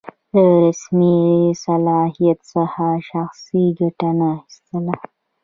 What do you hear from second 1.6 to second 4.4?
صلاحیت څخه شخصي ګټه نه